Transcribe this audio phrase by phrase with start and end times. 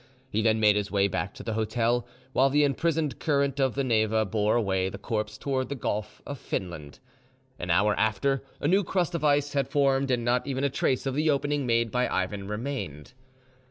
[0.31, 3.83] He then made his way back to the hotel, while the imprisoned current of the
[3.83, 6.97] Neva bore away the corpse towards the Gulf of Finland.
[7.59, 11.05] An hour after, a new crust of ice had formed, and not even a trace
[11.05, 13.13] of the opening made by Ivan remained.